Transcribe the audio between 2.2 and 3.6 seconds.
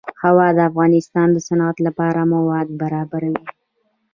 مواد برابروي.